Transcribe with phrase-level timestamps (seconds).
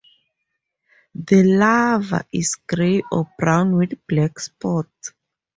[1.13, 5.13] The larva is grey or brown with black spots.